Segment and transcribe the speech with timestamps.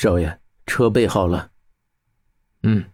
[0.00, 1.50] 少爷，车备好了。
[2.62, 2.84] 嗯。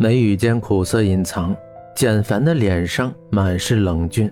[0.00, 1.56] 眉宇间苦涩隐藏，
[1.94, 4.28] 简凡的脸上满是冷峻，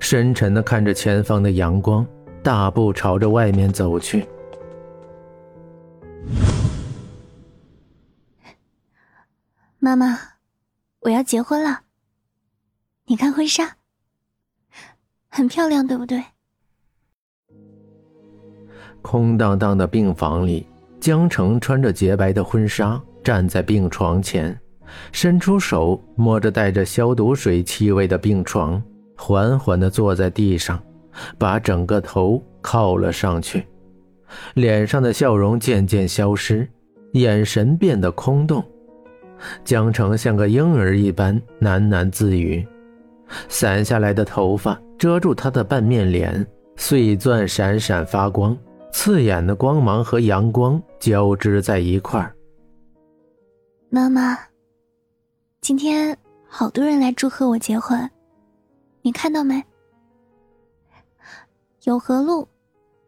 [0.00, 2.04] 深沉的看着前方的阳光，
[2.42, 4.26] 大步朝着外面走去。
[9.78, 10.18] 妈妈，
[10.98, 11.82] 我要结婚了。
[13.04, 13.76] 你看婚纱，
[15.28, 16.24] 很漂亮，对不对？
[19.02, 20.66] 空荡荡的病房里，
[21.00, 24.58] 江城穿着洁白的婚纱，站在病床前。
[25.12, 28.82] 伸出手摸着带着消毒水气味的病床，
[29.16, 30.82] 缓缓地坐在地上，
[31.38, 33.64] 把整个头靠了上去，
[34.54, 36.68] 脸上的笑容渐渐消失，
[37.12, 38.64] 眼神变得空洞。
[39.64, 42.66] 江城像个婴儿一般喃喃自语，
[43.48, 48.58] 散下来的头发遮住他的半面脸，碎钻闪闪发光，
[48.92, 52.34] 刺眼的光芒和阳光交织在一块儿。
[53.88, 54.38] 妈妈。
[55.60, 56.16] 今天
[56.48, 58.10] 好多人来祝贺我结婚，
[59.02, 59.62] 你看到没？
[61.84, 62.48] 有何路，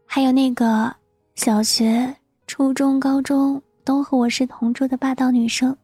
[0.04, 0.94] 还有那个
[1.34, 2.14] 小学、
[2.46, 5.74] 初中、高中都和我是同桌的霸道女生，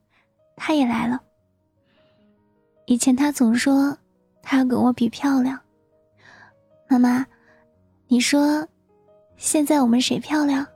[0.56, 1.18] 她也来了。
[2.84, 3.96] 以前她总说
[4.42, 5.58] 她要跟我比漂亮。
[6.86, 7.26] 妈妈，
[8.08, 8.66] 你说，
[9.38, 10.66] 现在我们谁漂亮？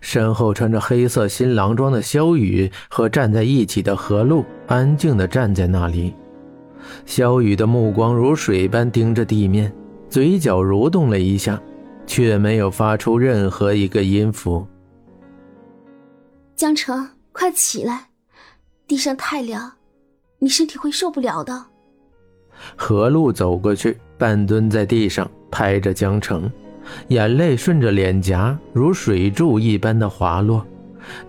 [0.00, 6.12] 身后穿着黑色新郎装的萧雨和站在一起的何露安静的站在那里。
[7.06, 9.72] 萧雨的目光如水般盯着地面，
[10.10, 11.58] 嘴角蠕动了一下，
[12.06, 14.66] 却没有发出任何一个音符。
[16.56, 18.08] 江城，快起来，
[18.86, 19.72] 地上太凉，
[20.38, 21.64] 你身体会受不了的。
[22.76, 26.50] 何露走过去，半蹲在地上，拍着江城。
[27.08, 30.66] 眼泪顺着脸颊如水柱一般的滑落，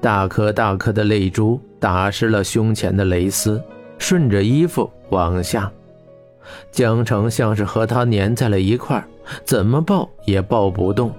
[0.02, 3.62] 大颗大颗的泪珠打湿了胸前的蕾丝，
[3.98, 5.72] 顺着衣服往下。
[6.72, 9.04] 江城像是和他粘在了一块
[9.46, 11.14] 怎么抱也抱不动。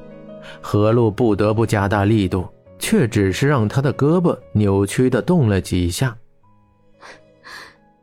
[0.60, 2.46] 何露不得不加大力度，
[2.78, 6.16] 却只是让他的胳膊扭曲的动了几下。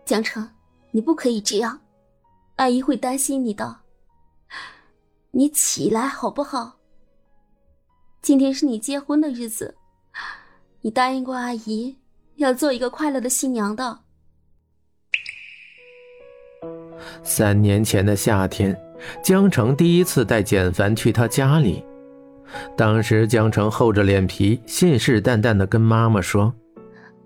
[0.03, 0.45] 江城，
[0.91, 1.79] 你不可以这样，
[2.55, 3.77] 阿姨会担心你的。
[5.31, 6.77] 你起来好不好？
[8.21, 9.75] 今天是你结婚的日子，
[10.81, 11.97] 你答应过阿姨
[12.35, 13.99] 要做一个快乐的新娘的。
[17.23, 18.79] 三年前的夏天，
[19.23, 21.83] 江城第一次带简凡去他家里，
[22.77, 26.53] 当时江城厚着脸皮，信誓旦旦的跟妈妈说：“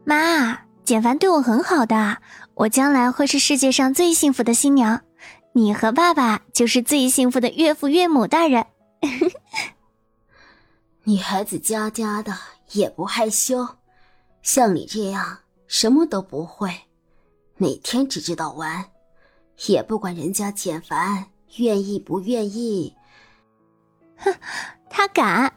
[0.06, 2.18] 妈，简凡对我很好的，
[2.56, 5.02] 我将来会是世界上最幸福的新娘。”
[5.58, 8.64] 你和爸爸就是最幸福的岳父岳母大人。
[11.04, 12.32] 女孩子家家的
[12.74, 13.68] 也不害羞，
[14.44, 16.72] 像你这样什么都不会，
[17.56, 18.86] 每天只知道玩，
[19.66, 21.26] 也不管人家简凡
[21.56, 22.94] 愿意不愿意。
[24.18, 24.32] 哼，
[24.92, 25.52] 他敢！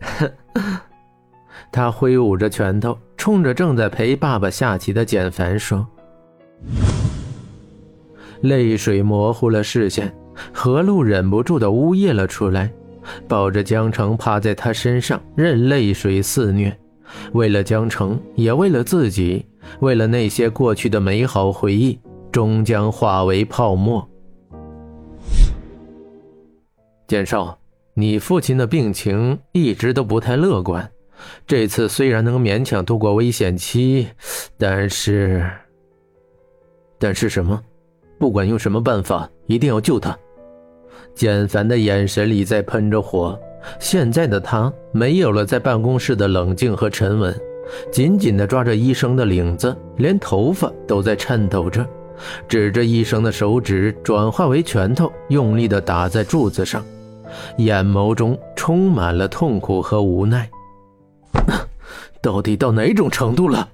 [1.72, 5.88] 他挥舞着拳头，冲着正在陪爸爸下棋的简凡说。
[8.42, 10.14] 泪水模糊了视线，
[10.52, 12.72] 何露忍不住的呜咽了出来，
[13.26, 16.76] 抱着江城趴在他身上，任泪水肆虐。
[17.32, 19.44] 为了江城，也为了自己，
[19.80, 21.98] 为了那些过去的美好回忆，
[22.30, 24.06] 终将化为泡沫。
[27.06, 27.58] 简少，
[27.94, 30.86] 你父亲的病情一直都不太乐观，
[31.46, 34.06] 这次虽然能勉强度过危险期，
[34.58, 35.50] 但是，
[36.98, 37.62] 但是什么？
[38.18, 40.16] 不管用什么办法，一定要救他。
[41.14, 43.38] 简凡的眼神里在喷着火。
[43.80, 47.34] 现在的他没有了在办公室的冷静和沉稳，
[47.90, 51.84] 紧紧地抓着医生的领子，连头发都在颤抖着，
[52.46, 56.84] 指着医生的手指转化为拳头，用力地打在柱子上，
[57.58, 60.48] 眼眸中充满了痛苦和无奈。
[62.22, 63.68] 到底到哪种程度了？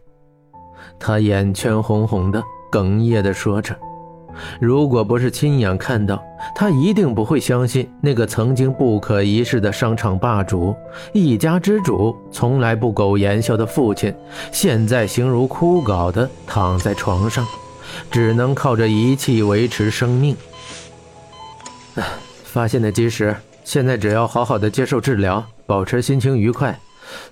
[0.98, 2.42] 他眼圈红红的，
[2.72, 3.76] 哽咽地说着。
[4.60, 6.22] 如果不是亲眼看到，
[6.54, 10.74] 他一定不会相信那个曾经不可一世的商场霸主、
[11.12, 14.14] 一家之主、从来不苟言笑的父亲，
[14.52, 17.46] 现在形如枯槁的躺在床上，
[18.10, 20.36] 只能靠着仪器维持生命。
[22.44, 26.78] 发现的及时，现在只要好好的接受治疗，保持心情愉快，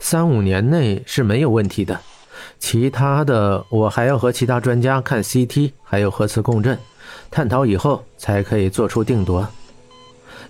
[0.01, 1.99] 三五年内是没有问题的。
[2.59, 6.79] 其他的，我还要和其他专家看 CT，还有核磁共振。
[7.33, 9.45] 探讨以后才可以做出定夺。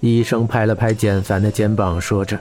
[0.00, 2.36] 医生拍了拍简凡的肩膀，说着。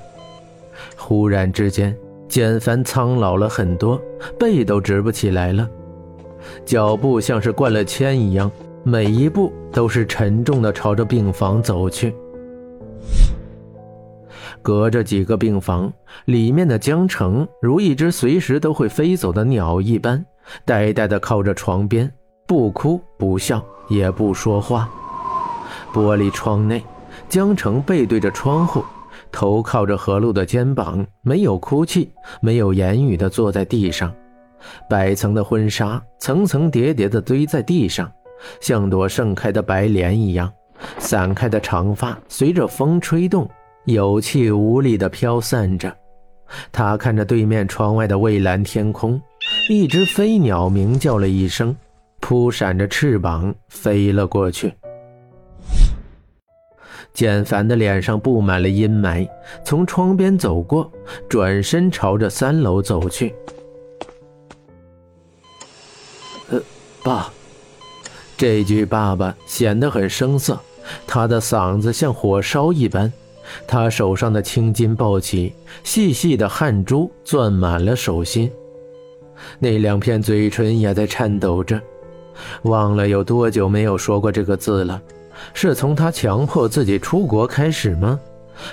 [0.98, 1.96] 忽然之间，
[2.28, 4.02] 简凡苍老了很多，
[4.40, 5.70] 背都直不起来了，
[6.66, 8.52] 脚步像是灌了铅一样，
[8.84, 12.16] 每一步都是沉重的朝着病房走去。
[14.64, 15.92] 隔着几个病房，
[16.26, 20.24] 里面的江城如一只随时都会飞走的鸟一般，
[20.66, 22.12] 呆呆地靠着床边，
[22.52, 24.90] 不哭不笑，也不说话。
[25.94, 26.84] 玻璃窗内，
[27.30, 28.84] 江城背对着窗户，
[29.32, 32.12] 头靠着何露的肩膀，没有哭泣，
[32.42, 34.14] 没有言语的坐在地上。
[34.90, 38.12] 百层的婚纱层层叠叠的堆在地上，
[38.60, 40.52] 像朵盛开的白莲一样，
[41.00, 43.50] 散开的长发随着风吹动，
[43.86, 45.96] 有气无力的飘散着。
[46.70, 49.22] 他看着对面窗外的蔚蓝天空，
[49.70, 51.74] 一只飞鸟鸣叫了一声，
[52.32, 54.74] 扑闪着翅膀飞了过去。
[57.14, 59.28] 简凡的脸上布满了阴霾，
[59.66, 60.90] 从窗边走过，
[61.28, 63.36] 转身朝着三楼走去。
[66.52, 66.62] 呃，
[67.04, 67.30] 爸，
[68.38, 70.58] 这句“爸爸”显得很生涩，
[71.06, 73.12] 他的嗓子像火烧一般。
[73.68, 78.50] 他手上的青筋暴起，细细的汗珠攥满了手心，
[79.60, 81.78] 那两片嘴唇也在颤抖着。
[82.64, 85.02] 忘了有多久没有说过这个字了。
[85.54, 88.20] 是从他强迫自己出国开始吗？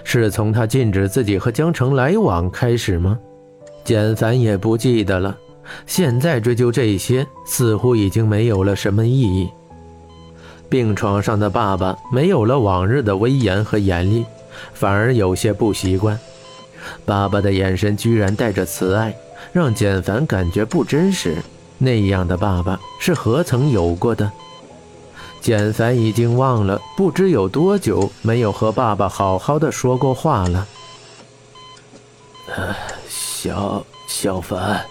[0.05, 3.19] 是从他禁止自己和江城来往开始吗？
[3.85, 5.37] 简凡也不记得了。
[5.87, 9.49] 现在追究这些，似乎已经没有了什么意义。
[10.69, 14.27] 病床上的爸爸没有了往日的威严和严厉，
[14.75, 16.19] 反而有些不习惯。
[17.07, 19.15] 爸爸的眼神居然带着慈爱，
[19.53, 21.37] 让简凡感觉不真实。
[21.79, 24.31] 那样的爸爸是何曾有过的？
[25.41, 30.67] 简凡已经忘了，不知有多久没有和爸爸好好的说过话了。
[33.09, 34.85] 小小凡，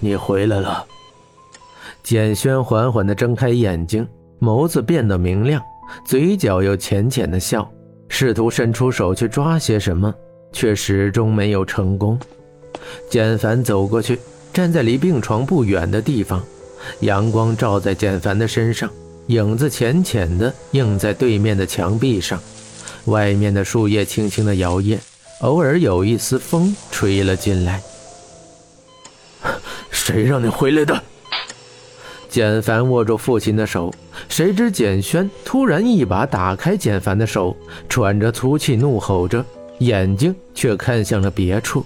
[0.00, 0.84] 你回来了。
[2.02, 4.06] 简轩缓缓的睁开眼睛，
[4.38, 5.62] 眸子变得明亮，
[6.04, 7.68] 嘴角又浅浅的笑，
[8.08, 10.14] 试图伸出手去抓些什么，
[10.52, 12.20] 却始终没有成功。
[13.08, 14.20] 简凡走过去，
[14.56, 16.42] 站在离病床不远的地方，
[17.00, 18.88] 阳光照在简凡的身上。
[19.26, 22.40] 影子浅浅的映在对面的墙壁上，
[23.04, 24.96] 外面的树叶轻轻的摇曳，
[25.42, 27.82] 偶尔有一丝风吹了进来。
[29.92, 31.02] 谁让你回来的？
[32.30, 33.92] 简凡握住父亲的手，
[34.26, 37.54] 谁知简轩突然一把打开简凡的手，
[37.90, 39.44] 喘着粗气怒吼着，
[39.80, 41.84] 眼睛却看向了别处。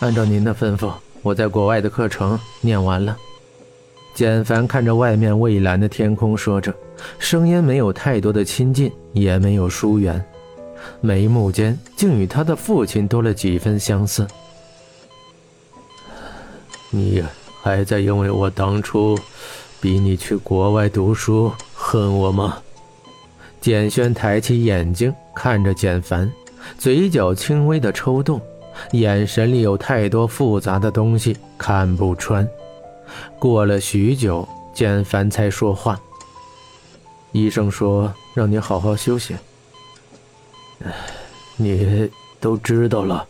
[0.00, 0.92] 按照您的吩咐，
[1.22, 3.16] 我在国外的课程念完了。
[4.14, 6.72] 简凡看着外面蔚蓝的天空，说着，
[7.18, 10.24] 声音没有太多的亲近，也没有疏远，
[11.00, 14.26] 眉目间竟与他的父亲多了几分相似。
[16.90, 17.22] 你
[17.60, 19.18] 还在因为我当初
[19.80, 22.58] 逼你去国外读书恨我吗？
[23.60, 26.30] 简轩抬起眼睛看着简凡，
[26.78, 28.40] 嘴角轻微的抽动，
[28.92, 32.48] 眼神里有太多复杂的东西，看不穿。
[33.38, 35.98] 过了许久，简凡才说话。
[37.32, 39.36] 医生说让你好好休息。
[41.56, 43.26] 你都知道了。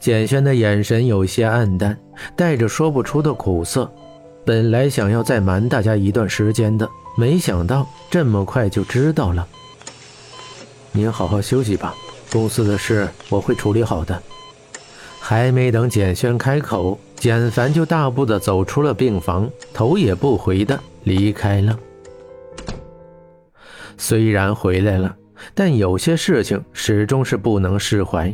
[0.00, 1.98] 简轩的眼神有些暗淡，
[2.34, 3.90] 带着说不出的苦涩。
[4.44, 9.46] 本来想要再瞒大家一段时间的，没想到这么快就知道了。
[10.92, 11.94] 您好好休息吧，
[12.32, 14.22] 公司的事我会处理好的。
[15.20, 16.98] 还没等简轩开口。
[17.16, 21.76] 简凡就大步的走出了病房，头也不回的离开了。
[23.96, 25.16] 虽然回来了，
[25.52, 28.32] 但有些事情始终是不能释怀。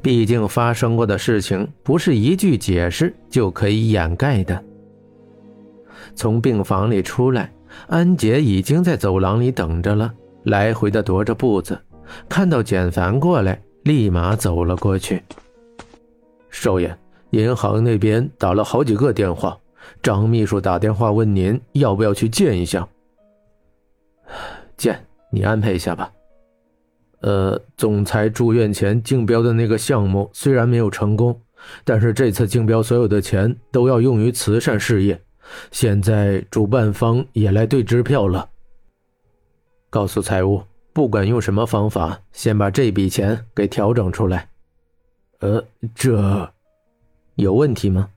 [0.00, 4.64] 毕竟发生过的事情不是一句解释就可以掩盖的。
[6.14, 7.52] 从病房里出来，
[7.88, 10.10] 安杰已经在走廊里等着了，
[10.44, 11.78] 来回的踱着步子，
[12.26, 15.22] 看到简凡过来，立马走了过去。
[16.54, 16.96] 少爷。
[17.30, 19.58] 银行那边打了好几个电话，
[20.00, 22.86] 张秘书打电话问您要不要去见一下。
[24.76, 26.12] 见你安排一下吧。
[27.22, 31.36] 呃，总裁住院前竞标的那个项目虽然没有成功，
[31.82, 35.20] 但是这次竞标所有的钱都要用于慈善事业，
[35.72, 38.48] 现在主办方也来对支票了。
[39.90, 44.48] 告诉财务，不管用什么方法，先把这笔钱给调整出来。
[45.44, 45.62] 呃，
[45.94, 46.50] 这。
[47.34, 48.08] 有问题吗？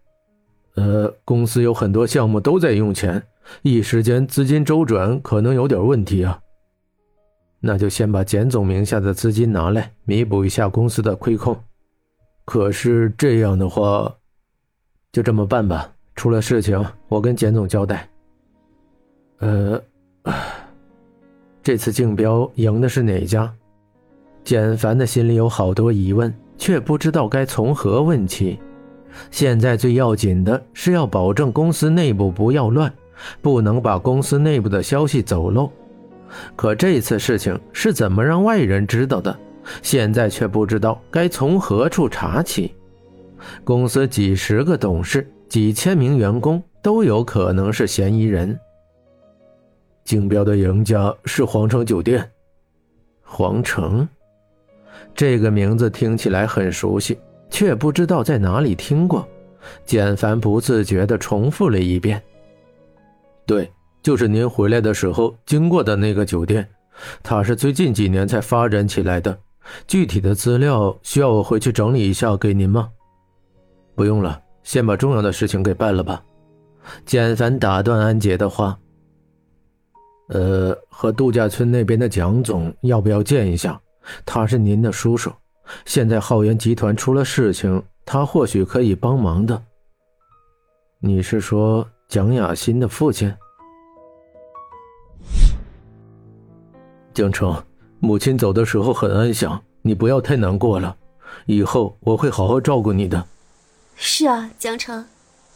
[0.76, 3.22] 呃，公司有很多项目都在用钱，
[3.64, 6.40] 一时间资金周转可能有点问题啊。
[7.60, 11.58] 那就先把简总名下的资金拿来，弥补一下公司的亏空。
[12.46, 14.16] 可是这样的话，
[15.12, 15.92] 就这么办吧。
[16.16, 18.08] 出了事情，我跟简总交代。
[19.40, 19.82] 呃，
[21.62, 23.54] 这次竞标赢的是哪家？
[24.46, 28.60] 简凡的心里有好多疑问，却不知道该从何问起。
[29.32, 32.94] 现在最要紧的是要保证公司内部不要乱，
[33.42, 35.72] 不能把公司内部的消息走漏。
[36.56, 39.38] 可这次事情是怎么让外人知道的？
[39.82, 42.74] 现在却不知道该从何处查起。
[43.64, 45.28] 公司几十个董事。
[45.50, 48.60] 几千名员工都有可能是嫌疑人。
[50.04, 52.30] 竞标的赢家是皇城酒店。
[53.22, 54.06] 皇城，
[55.18, 57.20] 这个名字听起来很熟悉，
[57.50, 59.28] 却不知道在哪里听过。
[59.84, 62.22] 简凡不自觉地重复了一遍
[63.46, 63.70] ：“对，
[64.04, 66.66] 就是您回来的时候经过的那个酒店，
[67.24, 69.36] 它是最近几年才发展起来的。
[69.88, 72.88] 具体的资料需要我回去整理一下给您吗？
[73.96, 76.22] 不用了。”先把重要的事情给办了吧。
[77.06, 78.78] 简凡打断安杰的话
[80.28, 83.80] ：“呃，和度假村那边的蒋总要不要见一下？
[84.26, 85.32] 他是您的叔叔，
[85.86, 89.62] 现在浩源集团出了事情，他或许可以帮忙的。
[91.00, 93.34] 你是说蒋雅欣的父亲？
[97.14, 97.64] 江城，
[98.00, 100.96] 母亲走的时候很安详，你不要太难过了。
[101.46, 103.26] 以后我会好好照顾你的。”
[103.96, 105.06] 是啊，江城，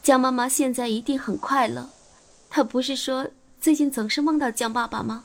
[0.02, 1.88] 江妈妈现在一定很快乐。
[2.50, 3.28] 她不是说
[3.60, 5.24] 最近总是梦到江爸爸吗？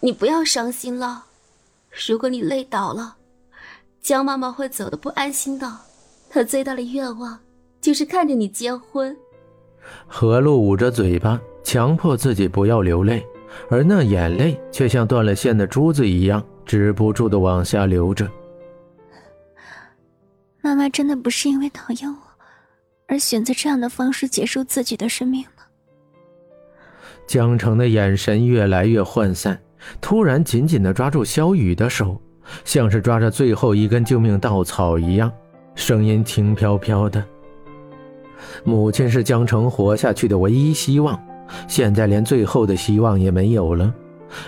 [0.00, 1.26] 你不要伤心了。
[2.08, 3.16] 如果你累倒了，
[4.00, 5.70] 江妈妈会走的不安心的。
[6.30, 7.38] 她最大的愿望
[7.80, 9.14] 就是看着你结婚。
[10.06, 13.24] 何露捂着嘴巴，强迫自己不要流泪，
[13.68, 18.30] 而那眼泪却像断了线的珠子一样，止不住的往下流着。
[20.62, 22.16] 妈妈真的不是因为讨厌我。
[23.08, 25.64] 而选择这样的方式结束自己的生命吗。
[27.26, 29.60] 江城的眼神越来越涣散，
[30.00, 32.20] 突然紧紧的抓住萧雨的手，
[32.64, 35.30] 像是抓着最后一根救命稻草一样，
[35.74, 37.22] 声音轻飘飘的
[38.64, 41.18] ：“母亲是江城活下去的唯一希望，
[41.68, 43.92] 现在连最后的希望也没有了。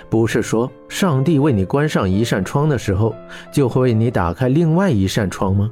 [0.09, 3.15] 不是说上帝为你关上一扇窗的时候，
[3.53, 5.71] 就会为你打开另外一扇窗吗？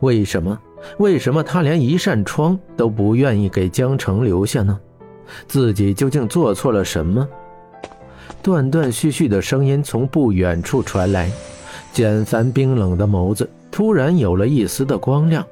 [0.00, 0.58] 为什么？”
[0.98, 4.78] 为什么他连一扇窗都不愿意给江城留下呢？
[5.48, 7.28] 自己究竟做错了什么？
[8.48, 11.30] 断断续续的声音从不远处传来，
[11.92, 15.44] 简凡冰冷的眸子突然有了一丝的光亮，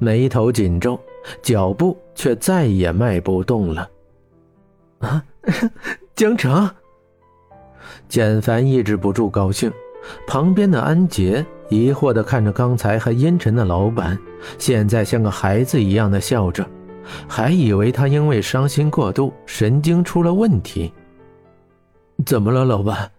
[0.00, 0.98] 眉头紧皱，
[1.40, 3.88] 脚步却再也迈不动了。
[4.98, 5.22] 啊，
[6.16, 6.68] 江城！
[8.08, 9.72] 简凡抑制不住高兴，
[10.26, 11.46] 旁边的安杰。
[11.68, 14.18] 疑惑地看着刚才还阴沉的老板，
[14.58, 16.66] 现在像个孩子一样的笑着，
[17.28, 20.92] 还以为他因为伤心过度，神经出了问题。
[22.26, 23.10] 怎么了，老板？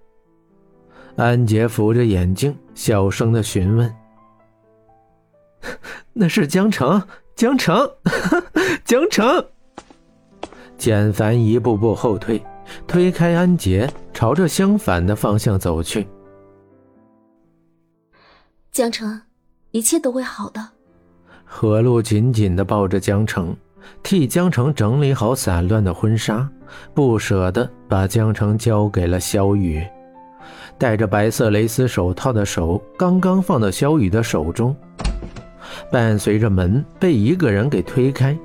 [1.15, 3.93] 安杰扶着眼镜，小声的询问。
[6.13, 7.01] 那是江城，
[7.35, 7.89] 江城，
[8.85, 9.45] 江城。
[10.77, 12.41] 简凡一步步后退，
[12.87, 16.07] 推开安杰，朝着相反的方向走去。
[18.71, 19.21] 江城，
[19.71, 20.69] 一切都会好的。
[21.43, 23.55] 何露紧紧的抱着江城，
[24.03, 26.49] 替江城整理好散乱的婚纱，
[26.93, 29.83] 不舍得把江城交给了萧雨。
[30.77, 34.73] 戴着白色蕾丝手套的手刚刚放到萧雨的手中，
[35.91, 38.37] 伴随着门被一个人给推开，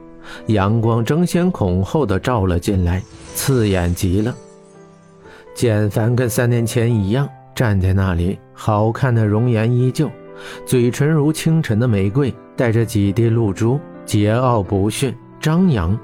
[0.47, 3.01] 阳光争先恐后的照了进来，
[3.35, 4.35] 刺眼极了。
[5.55, 7.29] 简凡跟三年前一样。
[7.55, 10.11] 站在那里，好看的容颜依旧，
[10.67, 15.97] 嘴唇如清晨的玫瑰，带着几滴露珠，桀骜不驯，张扬。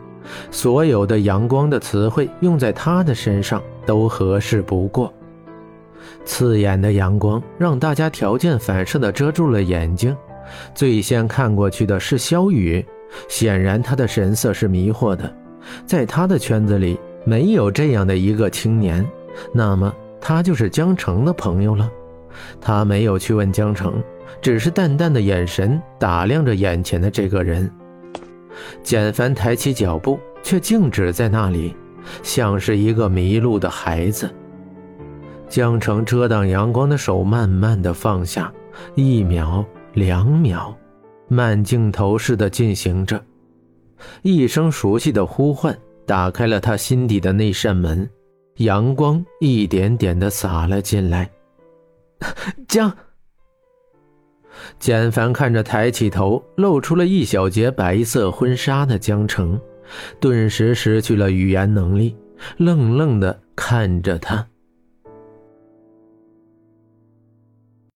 [0.50, 5.12] 所有的阳光的词汇用在他的身上都合适不过。
[6.24, 10.16] 刺眼的阳光让大家条件反射地遮住了眼睛。
[10.74, 12.84] 最先看过去的是萧雨，
[13.28, 15.32] 显然他的神色是迷惑的。
[15.86, 19.06] 在他的圈子里，没有这样的一个青年。
[19.52, 19.94] 那么。
[20.22, 21.90] 他就是江城的朋友了，
[22.60, 24.04] 他没有去问江城，
[24.42, 27.68] 只是淡淡的眼神打量着眼前的这个人。
[28.82, 31.74] 简凡抬起脚步，却静止在那里，
[32.22, 34.28] 像是一个迷路的孩子。
[35.48, 38.52] 江城遮挡阳光的手慢慢的放下，
[38.94, 39.64] 一秒、
[39.94, 40.74] 两秒，
[41.28, 43.20] 慢镜头似的进行着。
[44.22, 45.76] 一声熟悉的呼唤，
[46.06, 48.08] 打开了他心底的那扇门。
[48.56, 51.30] 阳光一点点的洒了进来，
[52.68, 52.92] 江。
[54.78, 59.60] 简凡看着抬起头，露出了一小截白色婚纱的江澄，
[60.20, 62.16] 顿时失去了语言能力，
[62.56, 64.46] 愣愣的看着他。